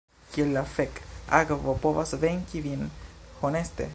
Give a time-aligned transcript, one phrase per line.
[0.35, 1.01] Kiel la fek'
[1.41, 2.89] akvo povas venki vin,
[3.43, 3.89] honeste?